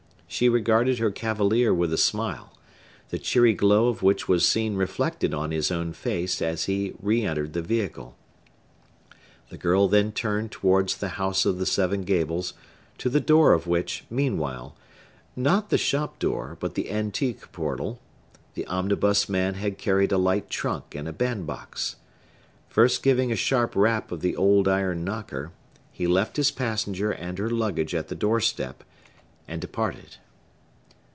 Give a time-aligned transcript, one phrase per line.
[0.31, 2.53] She rewarded her cavalier with a smile,
[3.09, 7.51] the cheery glow of which was seen reflected on his own face as he reentered
[7.51, 8.15] the vehicle.
[9.49, 12.53] The girl then turned towards the House of the Seven Gables,
[12.99, 19.55] to the door of which, meanwhile,—not the shop door, but the antique portal,—the omnibus man
[19.55, 21.97] had carried a light trunk and a bandbox.
[22.69, 25.51] First giving a sharp rap of the old iron knocker,
[25.91, 28.85] he left his passenger and her luggage at the door step,
[29.47, 30.15] and departed.